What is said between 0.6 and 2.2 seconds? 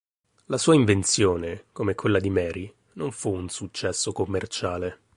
invenzione, come quella